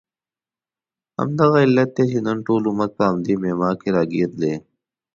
[1.19, 4.53] همدغه علت دی چې نن ټول امت په همدې معما کې راګیر دی.